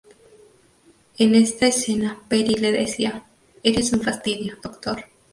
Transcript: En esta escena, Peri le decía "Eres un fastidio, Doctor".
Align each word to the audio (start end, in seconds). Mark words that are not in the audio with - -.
En 1.19 1.35
esta 1.35 1.67
escena, 1.67 2.19
Peri 2.27 2.55
le 2.55 2.71
decía 2.71 3.23
"Eres 3.61 3.93
un 3.93 4.01
fastidio, 4.01 4.55
Doctor". 4.59 5.05